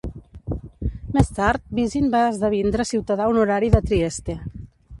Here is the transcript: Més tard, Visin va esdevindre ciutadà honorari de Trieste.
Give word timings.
Més 1.17 1.29
tard, 1.35 1.61
Visin 1.81 2.09
va 2.17 2.23
esdevindre 2.31 2.87
ciutadà 2.93 3.31
honorari 3.35 3.73
de 3.77 3.83
Trieste. 3.91 4.39